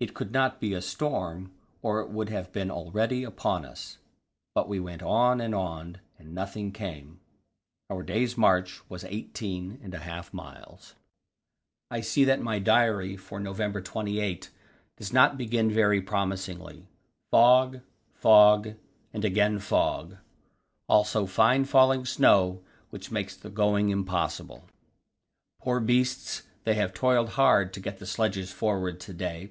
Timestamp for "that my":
12.24-12.58